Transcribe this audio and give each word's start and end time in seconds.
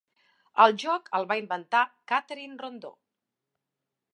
El 0.63 0.71
joc 0.83 1.11
el 1.17 1.27
va 1.33 1.37
inventar 1.41 1.83
Catherine 2.13 2.59
Rondeau. 2.63 2.97